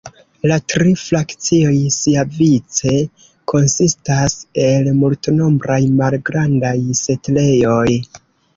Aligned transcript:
La 0.51 0.55
tri 0.71 0.93
frakcioj 1.01 1.73
siavice 1.95 2.95
konsistas 3.53 4.37
el 4.65 4.91
multnombraj 5.03 5.79
malgrandaj 6.03 6.75
setlejoj. 7.05 7.89